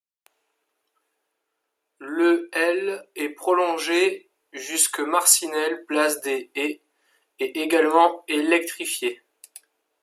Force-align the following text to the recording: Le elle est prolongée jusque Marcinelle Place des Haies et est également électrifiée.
Le 1.99 2.49
elle 2.53 3.07
est 3.15 3.29
prolongée 3.29 4.31
jusque 4.51 4.99
Marcinelle 4.99 5.85
Place 5.85 6.21
des 6.21 6.49
Haies 6.55 6.81
et 7.37 7.59
est 7.59 7.61
également 7.61 8.23
électrifiée. 8.27 9.23